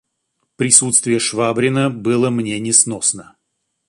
Присутствие 0.55 1.19
Швабрина 1.19 1.91
было 1.91 2.31
мне 2.31 2.59
несносно. 2.59 3.35